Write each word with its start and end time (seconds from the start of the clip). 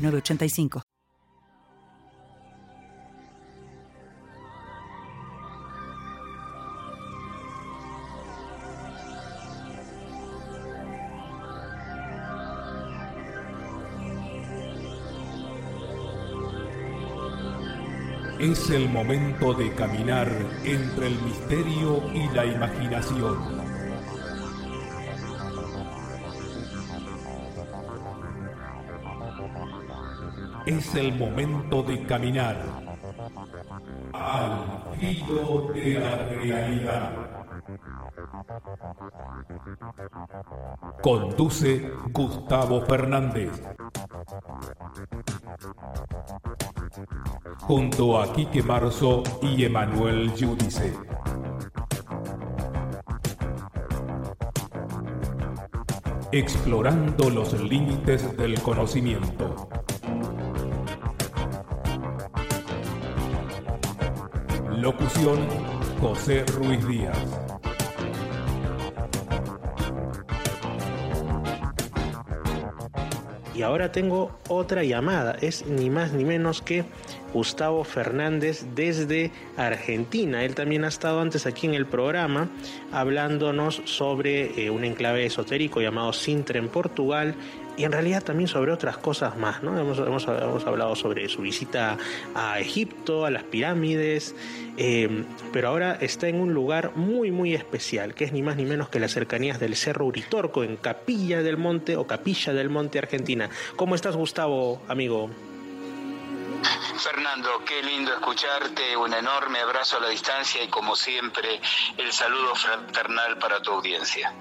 985. 0.00 0.82
Es 18.40 18.70
el 18.70 18.88
momento 18.88 19.52
de 19.52 19.74
caminar 19.74 20.28
entre 20.64 21.08
el 21.08 21.20
misterio 21.20 22.02
y 22.14 22.26
la 22.34 22.46
imaginación 22.46 23.79
es 30.66 30.94
el 30.94 31.14
momento 31.14 31.82
de 31.82 32.04
caminar 32.04 32.56
al 34.12 34.94
filo 34.98 35.72
de 35.72 35.94
la 35.94 36.16
realidad. 36.16 37.12
Conduce 41.02 41.90
Gustavo 42.12 42.82
Fernández. 42.82 43.50
Junto 47.60 48.20
a 48.20 48.32
Quique 48.32 48.62
Marzo 48.62 49.22
y 49.42 49.64
Emanuel 49.64 50.34
Yudice. 50.34 50.94
Explorando 56.32 57.30
los 57.30 57.52
límites 57.60 58.36
del 58.36 58.60
conocimiento. 58.60 59.68
Locución 64.80 65.46
José 66.00 66.42
Ruiz 66.56 66.86
Díaz. 66.88 67.18
Y 73.54 73.60
ahora 73.60 73.92
tengo 73.92 74.38
otra 74.48 74.82
llamada, 74.82 75.36
es 75.42 75.66
ni 75.66 75.90
más 75.90 76.12
ni 76.14 76.24
menos 76.24 76.62
que 76.62 76.86
Gustavo 77.32 77.84
Fernández 77.84 78.64
desde 78.74 79.30
Argentina. 79.56 80.44
Él 80.44 80.54
también 80.54 80.84
ha 80.84 80.88
estado 80.88 81.20
antes 81.20 81.46
aquí 81.46 81.66
en 81.66 81.74
el 81.74 81.86
programa 81.86 82.48
hablándonos 82.92 83.82
sobre 83.84 84.64
eh, 84.64 84.70
un 84.70 84.84
enclave 84.84 85.26
esotérico 85.26 85.80
llamado 85.80 86.12
Sintra 86.12 86.58
en 86.58 86.68
Portugal 86.68 87.34
y 87.76 87.84
en 87.84 87.92
realidad 87.92 88.22
también 88.22 88.46
sobre 88.46 88.72
otras 88.72 88.98
cosas 88.98 89.38
más, 89.38 89.62
¿no? 89.62 89.78
Hemos, 89.78 89.98
hemos, 89.98 90.66
hablado 90.66 90.94
sobre 90.96 91.28
su 91.28 91.40
visita 91.40 91.96
a 92.34 92.60
Egipto, 92.60 93.24
a 93.24 93.30
las 93.30 93.44
pirámides, 93.44 94.34
eh, 94.76 95.24
pero 95.50 95.68
ahora 95.68 95.96
está 96.00 96.28
en 96.28 96.40
un 96.40 96.52
lugar 96.52 96.92
muy, 96.96 97.30
muy 97.30 97.54
especial, 97.54 98.14
que 98.14 98.24
es 98.24 98.32
ni 98.32 98.42
más 98.42 98.56
ni 98.56 98.66
menos 98.66 98.90
que 98.90 99.00
las 99.00 99.12
cercanías 99.12 99.60
del 99.60 99.76
Cerro 99.76 100.04
Uritorco, 100.04 100.62
en 100.62 100.76
Capilla 100.76 101.42
del 101.42 101.56
Monte 101.56 101.96
o 101.96 102.06
Capilla 102.06 102.52
del 102.52 102.68
Monte, 102.68 102.98
Argentina. 102.98 103.48
¿Cómo 103.76 103.94
estás, 103.94 104.14
Gustavo, 104.14 104.82
amigo? 104.86 105.30
Fernando, 107.00 107.64
qué 107.66 107.82
lindo 107.82 108.12
escucharte, 108.12 108.96
un 108.96 109.12
enorme 109.14 109.58
abrazo 109.60 109.96
a 109.96 110.00
la 110.00 110.08
distancia 110.10 110.62
y 110.62 110.68
como 110.68 110.94
siempre 110.94 111.60
el 111.96 112.12
saludo 112.12 112.54
fraternal 112.54 113.38
para 113.38 113.60
tu 113.62 113.72
audiencia. 113.72 114.32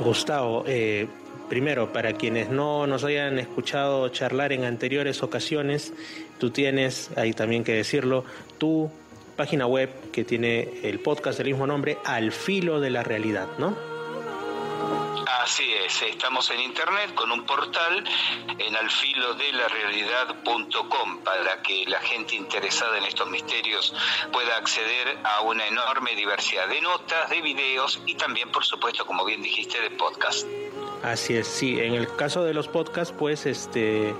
Gustavo, 0.00 0.64
eh, 0.66 1.08
Primero, 1.48 1.94
para 1.94 2.12
quienes 2.12 2.50
no 2.50 2.86
nos 2.86 3.04
hayan 3.04 3.38
escuchado 3.38 4.10
charlar 4.10 4.52
en 4.52 4.64
anteriores 4.64 5.22
ocasiones, 5.22 5.94
tú 6.38 6.50
tienes, 6.50 7.10
ahí 7.16 7.32
también 7.32 7.64
que 7.64 7.72
decirlo, 7.72 8.24
tu 8.58 8.90
página 9.34 9.66
web 9.66 9.88
que 10.12 10.24
tiene 10.24 10.68
el 10.82 11.00
podcast 11.00 11.38
del 11.38 11.48
mismo 11.48 11.66
nombre, 11.66 11.96
Al 12.04 12.32
filo 12.32 12.80
de 12.80 12.90
la 12.90 13.02
realidad, 13.02 13.48
¿no? 13.58 13.97
Así 15.42 15.72
es, 15.72 16.02
estamos 16.02 16.50
en 16.50 16.60
internet 16.60 17.14
con 17.14 17.30
un 17.30 17.44
portal 17.44 18.04
en 18.58 18.76
alfilodelarealidad.com 18.76 21.18
para 21.24 21.62
que 21.62 21.84
la 21.86 22.00
gente 22.00 22.34
interesada 22.34 22.98
en 22.98 23.04
estos 23.04 23.30
misterios 23.30 23.94
pueda 24.32 24.56
acceder 24.56 25.16
a 25.24 25.42
una 25.42 25.64
enorme 25.66 26.16
diversidad 26.16 26.68
de 26.68 26.80
notas, 26.80 27.30
de 27.30 27.40
videos 27.40 28.00
y 28.06 28.14
también, 28.14 28.50
por 28.50 28.64
supuesto, 28.64 29.06
como 29.06 29.24
bien 29.24 29.42
dijiste, 29.42 29.80
de 29.80 29.90
podcast. 29.90 30.46
Así 31.02 31.36
es, 31.36 31.46
sí. 31.46 31.78
En 31.80 31.94
el 31.94 32.14
caso 32.16 32.44
de 32.44 32.54
los 32.54 32.68
podcasts, 32.68 33.14
pues, 33.16 33.46
este, 33.46 34.14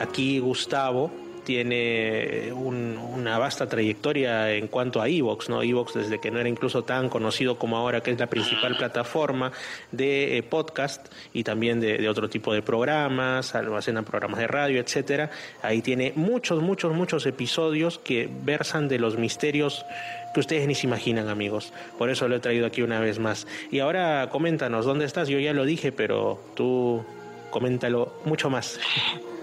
aquí 0.00 0.38
Gustavo 0.38 1.10
tiene 1.44 2.52
una 2.52 3.38
vasta 3.38 3.68
trayectoria 3.68 4.52
en 4.52 4.68
cuanto 4.68 5.00
a 5.00 5.08
Evox, 5.08 5.48
¿no? 5.48 5.62
Evox 5.62 5.94
desde 5.94 6.20
que 6.20 6.30
no 6.30 6.38
era 6.38 6.48
incluso 6.48 6.82
tan 6.82 7.08
conocido 7.08 7.58
como 7.58 7.76
ahora, 7.76 8.02
que 8.02 8.10
es 8.10 8.18
la 8.18 8.28
principal 8.28 8.76
plataforma 8.76 9.52
de 9.92 10.38
eh, 10.38 10.42
podcast 10.42 11.12
y 11.32 11.44
también 11.44 11.80
de, 11.80 11.98
de, 11.98 12.08
otro 12.08 12.28
tipo 12.28 12.52
de 12.52 12.62
programas, 12.62 13.54
almacenan 13.54 14.04
programas 14.04 14.38
de 14.38 14.46
radio, 14.46 14.80
etcétera. 14.80 15.30
Ahí 15.62 15.82
tiene 15.82 16.12
muchos, 16.14 16.62
muchos, 16.62 16.94
muchos 16.94 17.26
episodios 17.26 17.98
que 17.98 18.28
versan 18.44 18.88
de 18.88 18.98
los 18.98 19.16
misterios 19.16 19.84
que 20.32 20.40
ustedes 20.40 20.66
ni 20.66 20.74
se 20.74 20.86
imaginan, 20.86 21.28
amigos. 21.28 21.72
Por 21.98 22.10
eso 22.10 22.28
lo 22.28 22.36
he 22.36 22.40
traído 22.40 22.66
aquí 22.66 22.82
una 22.82 23.00
vez 23.00 23.18
más. 23.18 23.46
Y 23.70 23.80
ahora 23.80 24.28
coméntanos, 24.30 24.84
¿dónde 24.86 25.04
estás? 25.04 25.28
Yo 25.28 25.38
ya 25.38 25.52
lo 25.52 25.64
dije, 25.64 25.92
pero 25.92 26.40
tú 26.54 27.04
coméntalo 27.50 28.12
mucho 28.24 28.50
más. 28.50 28.78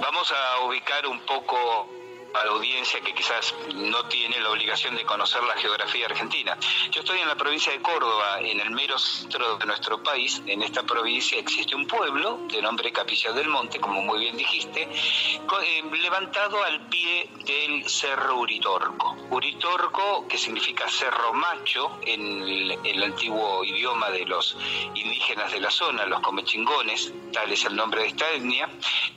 Vamos 0.00 0.32
a 0.32 0.60
ubicar 0.60 1.06
un 1.06 1.20
poco 1.20 1.88
a 2.34 2.44
la 2.44 2.52
audiencia 2.52 3.00
que 3.00 3.14
quizás 3.14 3.54
no 3.74 4.04
tiene 4.06 4.40
la 4.40 4.50
obligación 4.50 4.96
de 4.96 5.04
conocer 5.04 5.42
la 5.44 5.54
geografía 5.54 6.06
argentina. 6.06 6.56
Yo 6.90 7.00
estoy 7.00 7.20
en 7.20 7.28
la 7.28 7.36
provincia 7.36 7.72
de 7.72 7.80
Córdoba, 7.80 8.40
en 8.40 8.60
el 8.60 8.70
mero 8.70 8.98
centro 8.98 9.56
de 9.56 9.66
nuestro 9.66 10.02
país. 10.02 10.42
En 10.46 10.62
esta 10.62 10.82
provincia 10.82 11.38
existe 11.38 11.74
un 11.74 11.86
pueblo 11.86 12.40
de 12.50 12.60
nombre 12.60 12.92
Capilla 12.92 13.32
del 13.32 13.48
Monte, 13.48 13.80
como 13.80 14.02
muy 14.02 14.18
bien 14.18 14.36
dijiste, 14.36 14.82
eh, 14.82 15.82
levantado 15.92 16.62
al 16.64 16.88
pie 16.88 17.30
del 17.44 17.88
Cerro 17.88 18.38
Uritorco. 18.38 19.16
Uritorco, 19.30 20.26
que 20.28 20.38
significa 20.38 20.88
Cerro 20.88 21.32
Macho 21.32 21.98
en 22.02 22.42
el, 22.84 23.02
antiguo 23.04 23.64
idioma 23.64 24.10
de 24.10 24.24
los 24.24 24.56
indígenas 24.94 25.52
de 25.52 25.60
la 25.60 25.70
zona, 25.70 26.06
los 26.06 26.20
comechingones, 26.20 27.12
tal 27.32 27.52
es 27.52 27.64
el 27.64 27.76
nombre 27.76 28.02
de 28.02 28.08
esta 28.08 28.30
etnia, 28.30 28.68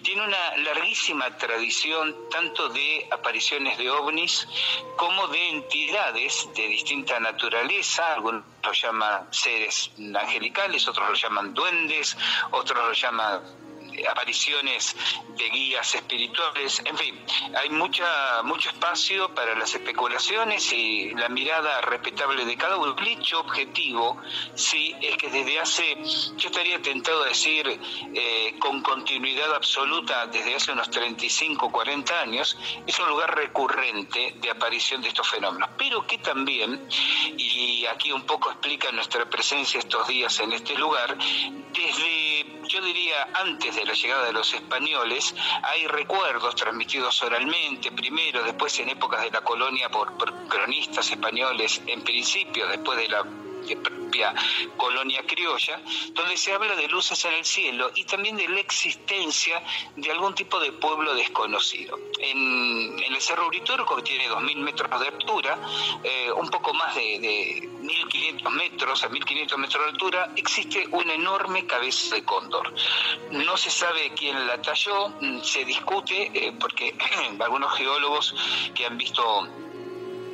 tiene 0.02 0.24
una 0.24 0.58
larguísima 0.58 1.36
tradición 1.38 2.16
tanto 2.30 2.70
de 2.70 3.07
apariciones 3.12 3.78
de 3.78 3.90
ovnis 3.90 4.48
como 4.96 5.28
de 5.28 5.50
entidades 5.50 6.50
de 6.56 6.68
distinta 6.68 7.20
naturaleza, 7.20 8.14
algunos 8.14 8.44
lo 8.64 8.74
llaman 8.74 9.28
seres 9.32 9.92
angelicales, 9.98 10.88
otros 10.88 11.10
lo 11.10 11.16
llaman 11.16 11.54
duendes, 11.54 12.18
otros 12.52 12.78
lo 12.78 12.94
llaman 12.94 13.42
apariciones 14.10 14.96
de 15.38 15.50
guías 15.50 15.96
espirituales, 15.96 16.82
en 16.86 16.98
fin, 16.98 17.20
hay 17.56 17.70
mucha, 17.70 18.42
mucho 18.44 18.70
espacio 18.70 19.34
para 19.34 19.56
las 19.56 19.74
especulaciones 19.74 20.72
y 20.74 21.12
la 21.12 21.30
mirada 21.30 21.82
respetable 21.82 22.46
de 22.46 22.56
cada 22.58 22.78
uno. 22.78 22.96
Hecho 23.08 23.40
objetivo, 23.40 24.22
sí, 24.54 24.94
es 25.02 25.18
que 25.18 25.30
desde 25.30 25.60
hace, 25.60 25.98
yo 26.36 26.50
estaría 26.50 26.82
tentado 26.82 27.24
a 27.24 27.28
decir, 27.28 27.68
eh, 28.14 28.56
con 28.60 28.82
continuidad 28.82 29.56
absoluta 29.56 30.28
desde 30.28 30.56
hace 30.56 30.72
unos 30.74 30.90
35, 30.90 31.72
40 31.72 32.22
años, 32.22 32.58
es 32.86 33.00
un 33.00 33.10
lugar 33.10 33.36
recurrente 33.36 34.36
de 34.42 34.50
aparición 34.50 35.02
de 35.02 35.08
estos 35.08 35.28
fenómenos, 35.28 35.70
pero 35.78 36.06
que 36.06 36.18
también, 36.18 36.88
y 37.38 37.86
aquí 37.86 38.12
un 38.12 38.26
poco 38.26 38.52
explica 38.52 38.92
nuestra 38.92 39.30
presencia 39.30 39.80
estos 39.80 40.08
días 40.08 40.40
en 40.40 40.52
este 40.52 40.76
lugar, 40.76 41.18
desde, 41.18 42.17
yo 42.78 42.86
diría, 42.86 43.28
antes 43.34 43.76
de 43.76 43.86
la 43.86 43.94
llegada 43.94 44.26
de 44.26 44.34
los 44.34 44.54
españoles, 44.54 45.34
hay 45.64 45.88
recuerdos 45.88 46.56
transmitidos 46.56 47.22
oralmente, 47.24 47.92
primero, 47.92 48.44
después 48.44 48.78
en 48.80 48.90
épocas 48.90 49.24
de 49.24 49.32
la 49.32 49.42
colonia 49.42 49.90
por, 49.90 50.16
cronistas 50.48 51.10
españoles, 51.10 51.82
en 51.88 52.04
principio, 52.04 52.68
después 52.68 53.00
de 53.00 53.10
la 53.10 53.24
propia 53.24 54.34
colonia 54.78 55.24
criolla, 55.26 55.82
donde 56.14 56.38
se 56.38 56.54
habla 56.54 56.76
de 56.76 56.88
luces 56.88 57.26
en 57.26 57.34
el 57.34 57.44
cielo 57.44 57.92
y 57.96 58.06
también 58.06 58.38
de 58.38 58.48
la 58.48 58.60
existencia 58.60 59.62
de 59.96 60.12
algún 60.12 60.34
tipo 60.36 60.60
de 60.60 60.72
pueblo 60.72 61.14
desconocido. 61.16 62.00
En, 62.20 62.98
el 63.00 63.22
Cerro 63.22 63.48
Uritorco, 63.48 63.96
que 63.98 64.04
tiene 64.04 64.30
2.000 64.30 64.56
metros 64.58 65.02
de 65.02 65.08
altura, 65.08 65.60
eh, 66.04 66.32
un 66.32 66.50
poco 66.50 66.74
más 66.74 66.96
de, 66.96 67.20
de 67.20 67.77
1.500 67.88 68.50
metros 68.52 69.04
a 69.04 69.10
1.500 69.10 69.58
metros 69.58 69.84
de 69.84 69.90
altura, 69.92 70.32
existe 70.36 70.88
una 70.92 71.14
enorme 71.14 71.66
cabeza 71.66 72.16
de 72.16 72.24
cóndor. 72.24 72.74
No 73.32 73.56
se 73.58 73.70
sabe 73.70 74.12
quién 74.16 74.48
la 74.48 74.62
talló, 74.62 75.10
mm, 75.22 75.42
se 75.42 75.64
discute 75.66 76.32
eh, 76.34 76.54
porque 76.60 76.96
algunos 77.40 77.74
geólogos 77.78 78.36
que 78.76 78.86
han 78.86 78.98
visto 78.98 79.48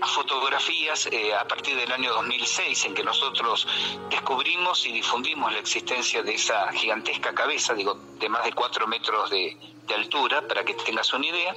fotografías 0.07 1.07
eh, 1.11 1.33
a 1.33 1.47
partir 1.47 1.75
del 1.77 1.91
año 1.91 2.11
2006 2.13 2.85
en 2.85 2.93
que 2.93 3.03
nosotros 3.03 3.67
descubrimos 4.09 4.85
y 4.85 4.91
difundimos 4.91 5.51
la 5.53 5.59
existencia 5.59 6.21
de 6.21 6.33
esa 6.33 6.71
gigantesca 6.73 7.33
cabeza, 7.33 7.73
digo, 7.73 7.97
de 8.23 8.29
más 8.29 8.45
de 8.45 8.53
cuatro 8.53 8.87
metros 8.87 9.29
de, 9.29 9.57
de 9.87 9.95
altura, 9.95 10.47
para 10.47 10.63
que 10.63 10.73
tengas 10.75 11.11
una 11.13 11.27
idea. 11.27 11.55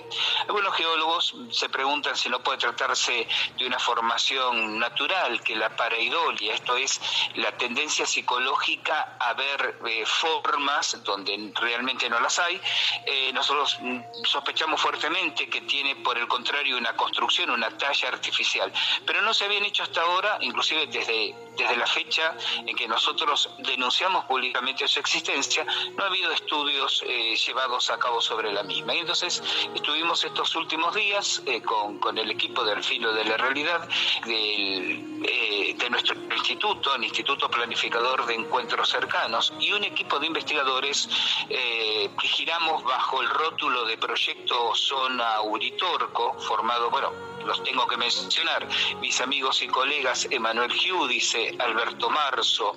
Algunos 0.49 0.75
geólogos 0.75 1.35
se 1.51 1.69
preguntan 1.69 2.17
si 2.17 2.29
no 2.29 2.43
puede 2.43 2.59
tratarse 2.59 3.27
de 3.57 3.67
una 3.67 3.79
formación 3.79 4.79
natural, 4.79 5.41
que 5.43 5.55
la 5.55 5.75
pareidolia, 5.77 6.55
esto 6.55 6.77
es 6.77 7.01
la 7.37 7.53
tendencia 7.53 8.05
psicológica 8.05 9.17
a 9.21 9.33
ver 9.35 9.79
eh, 9.87 10.05
formas 10.05 11.03
donde 11.05 11.53
realmente 11.55 12.09
no 12.09 12.19
las 12.21 12.39
hay. 12.39 12.61
Eh, 13.07 13.33
nosotros 13.33 13.79
mm, 13.81 14.01
sospechamos 14.25 14.81
fuertemente 14.81 15.49
que 15.49 15.61
tiene, 15.63 15.97
por 15.97 16.19
el 16.19 16.27
contrario, 16.27 16.77
una 16.77 16.97
construcción, 16.97 17.51
una 17.51 17.71
talla 17.79 18.09
artificial, 18.09 18.73
pero 19.05 19.23
no 19.23 19.33
se 19.33 19.45
habían 19.45 19.65
hecho 19.65 19.85
hasta 19.85 20.03
ahora, 20.03 20.39
inclusive 20.41 20.87
desde, 20.87 21.35
desde 21.57 21.77
la 21.77 21.87
fecha 21.87 22.35
en 22.67 22.75
que 22.75 22.89
nosotros 22.89 23.51
denunciamos 23.59 24.25
públicamente 24.25 24.89
su 24.89 24.99
existencia, 24.99 25.65
no 25.97 26.05
ha 26.05 26.07
habido 26.09 26.33
estudios 26.33 26.56
eh, 27.03 27.37
llevados 27.37 27.91
a 27.91 27.99
cabo 27.99 28.21
sobre 28.21 28.51
la 28.53 28.63
misma. 28.63 28.95
Y 28.95 28.99
entonces 29.01 29.43
estuvimos 29.75 30.25
estos 30.25 30.55
últimos 30.57 30.95
días 30.95 31.43
eh, 31.45 31.61
con, 31.61 32.17
el 32.17 32.31
equipo 32.31 32.65
del 32.65 32.83
filo 32.83 33.13
de 33.13 33.25
la 33.25 33.37
realidad 33.37 33.87
eh, 34.27 35.75
de 35.77 35.91
nuestro 35.91 36.17
instituto, 36.35 36.95
el 36.95 37.05
Instituto 37.05 37.51
Planificador 37.51 38.25
de 38.25 38.35
Encuentros 38.35 38.91
Cercanos, 38.91 39.53
y 39.61 39.73
un 39.73 39.85
equipo 39.85 40.19
de 40.19 40.27
investigadores 40.29 41.09
que 41.49 42.29
giramos 42.29 42.83
bajo 42.85 43.21
el 43.21 43.29
rótulo 43.29 43.85
de 43.85 43.99
proyecto 43.99 44.75
Zona 44.75 45.41
Uritorco, 45.43 46.35
formado, 46.41 46.91
bueno, 46.91 47.13
los 47.45 47.63
tengo 47.63 47.87
que 47.87 47.97
mencionar, 47.97 48.67
mis 49.01 49.21
amigos 49.21 49.63
y 49.63 49.69
colegas 49.69 50.27
Emanuel 50.31 50.73
Giudice, 50.73 51.57
Alberto 51.59 52.11
Marzo, 52.11 52.75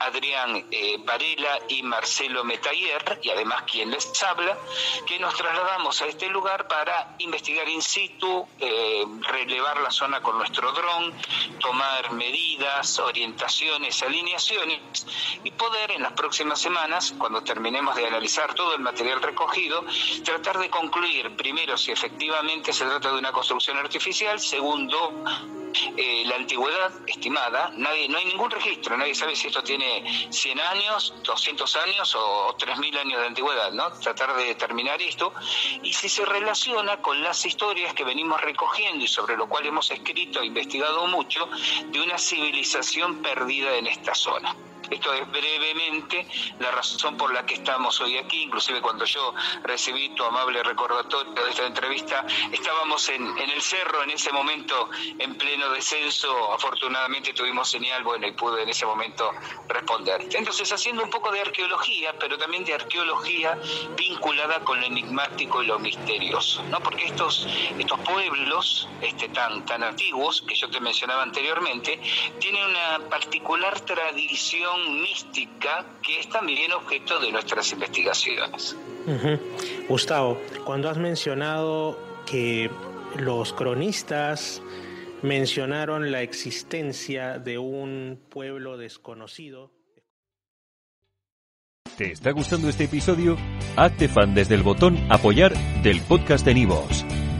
Adrián 0.00 0.66
Varela 1.04 1.58
y 1.68 1.82
Marcelo 1.82 2.33
Metayer, 2.42 3.20
y 3.22 3.30
además 3.30 3.62
quien 3.70 3.94
habla, 4.26 4.58
que 5.06 5.18
nos 5.18 5.34
trasladamos 5.34 6.00
a 6.02 6.06
este 6.06 6.28
lugar 6.28 6.66
para 6.66 7.14
investigar 7.18 7.68
in 7.68 7.82
situ, 7.82 8.46
eh, 8.58 9.04
relevar 9.28 9.80
la 9.80 9.90
zona 9.90 10.20
con 10.20 10.38
nuestro 10.38 10.72
dron, 10.72 11.12
tomar 11.60 12.10
medidas, 12.12 12.98
orientaciones, 12.98 14.02
alineaciones 14.02 15.06
y 15.44 15.50
poder 15.52 15.92
en 15.92 16.02
las 16.02 16.12
próximas 16.12 16.60
semanas, 16.60 17.14
cuando 17.18 17.42
terminemos 17.42 17.94
de 17.94 18.06
analizar 18.06 18.54
todo 18.54 18.74
el 18.74 18.80
material 18.80 19.22
recogido, 19.22 19.84
tratar 20.24 20.58
de 20.58 20.70
concluir 20.70 21.36
primero 21.36 21.76
si 21.76 21.92
efectivamente 21.92 22.72
se 22.72 22.84
trata 22.84 23.12
de 23.12 23.18
una 23.18 23.32
construcción 23.32 23.76
artificial, 23.78 24.40
segundo 24.40 25.24
eh, 25.96 26.24
la 26.26 26.36
antigüedad 26.36 26.92
estimada, 27.06 27.70
nadie, 27.76 28.08
no 28.08 28.18
hay 28.18 28.26
ningún 28.26 28.50
registro, 28.50 28.96
nadie 28.96 29.14
sabe 29.14 29.36
si 29.36 29.48
esto 29.48 29.62
tiene 29.62 30.04
100 30.30 30.60
años, 30.60 31.14
200 31.22 31.76
años 31.76 32.14
o, 32.16 32.56
3.000 32.56 32.98
años 32.98 33.20
de 33.20 33.26
antigüedad, 33.26 33.72
¿no? 33.72 33.90
Tratar 33.92 34.34
de 34.36 34.44
determinar 34.44 35.00
esto 35.02 35.32
y 35.82 35.92
si 35.92 36.08
se 36.08 36.24
relaciona 36.24 36.98
con 36.98 37.22
las 37.22 37.44
historias 37.44 37.94
que 37.94 38.04
venimos 38.04 38.40
recogiendo 38.40 39.04
y 39.04 39.08
sobre 39.08 39.36
lo 39.36 39.48
cual 39.48 39.66
hemos 39.66 39.90
escrito 39.90 40.40
e 40.40 40.46
investigado 40.46 41.06
mucho 41.06 41.48
de 41.86 42.00
una 42.00 42.18
civilización 42.18 43.22
perdida 43.22 43.76
en 43.76 43.86
esta 43.86 44.14
zona. 44.14 44.54
Esto 44.90 45.12
es 45.14 45.30
brevemente 45.30 46.26
la 46.58 46.70
razón 46.70 47.16
por 47.16 47.32
la 47.32 47.44
que 47.46 47.54
estamos 47.54 48.00
hoy 48.00 48.18
aquí, 48.18 48.42
inclusive 48.42 48.80
cuando 48.80 49.04
yo 49.04 49.34
recibí 49.62 50.10
tu 50.10 50.24
amable 50.24 50.62
recordatorio 50.62 51.32
de 51.32 51.50
esta 51.50 51.66
entrevista, 51.66 52.26
estábamos 52.52 53.08
en, 53.08 53.26
el 53.38 53.62
cerro 53.62 54.02
en 54.02 54.10
ese 54.10 54.32
momento 54.32 54.90
en 55.18 55.36
pleno 55.36 55.70
descenso, 55.70 56.52
afortunadamente 56.52 57.32
tuvimos 57.32 57.70
señal, 57.70 58.02
bueno, 58.04 58.26
y 58.26 58.32
pude 58.32 58.62
en 58.62 58.68
ese 58.68 58.86
momento 58.86 59.30
responder. 59.68 60.28
Entonces, 60.32 60.70
haciendo 60.72 61.02
un 61.02 61.10
poco 61.10 61.30
de 61.30 61.40
arqueología, 61.40 62.14
pero 62.18 62.38
también 62.38 62.64
de 62.64 62.74
arqueología 62.74 63.58
vinculada 63.96 64.60
con 64.60 64.80
lo 64.80 64.86
enigmático 64.86 65.62
y 65.62 65.66
lo 65.66 65.78
misterioso, 65.78 66.62
¿no? 66.64 66.80
Porque 66.80 67.06
estos, 67.06 67.46
estos 67.78 67.98
pueblos 68.00 68.88
este, 69.00 69.28
tan, 69.28 69.64
tan 69.64 69.82
antiguos, 69.82 70.42
que 70.42 70.54
yo 70.54 70.68
te 70.70 70.80
mencionaba 70.80 71.22
anteriormente, 71.22 72.00
tienen 72.38 72.64
una 72.64 73.00
particular 73.08 73.80
tradición 73.80 74.73
mística 74.78 75.84
que 76.02 76.20
es 76.20 76.28
también 76.28 76.72
objeto 76.72 77.18
de 77.20 77.32
nuestras 77.32 77.70
investigaciones. 77.72 78.76
Gustavo, 79.88 80.40
cuando 80.64 80.88
has 80.88 80.98
mencionado 80.98 81.98
que 82.26 82.70
los 83.16 83.52
cronistas 83.52 84.62
mencionaron 85.22 86.12
la 86.12 86.22
existencia 86.22 87.38
de 87.38 87.58
un 87.58 88.20
pueblo 88.28 88.76
desconocido. 88.76 89.72
¿Te 91.96 92.12
está 92.12 92.32
gustando 92.32 92.68
este 92.68 92.84
episodio? 92.84 93.36
Hazte 93.76 94.08
fan 94.08 94.34
desde 94.34 94.56
el 94.56 94.62
botón 94.62 94.98
apoyar 95.10 95.54
del 95.82 96.00
podcast 96.02 96.44
de 96.44 96.54
Nivos. 96.54 97.04